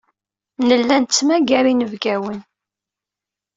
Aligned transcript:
Nella 0.67 0.97
nettmagar 0.99 1.65
inebgawen. 1.67 2.39